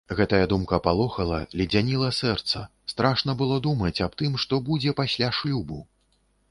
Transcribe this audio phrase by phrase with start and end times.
[0.19, 2.63] Гэтая думка палохала, ледзяніла сэрца,
[2.93, 5.79] страшна было думаць аб тым, што будзе пасля шлюбу.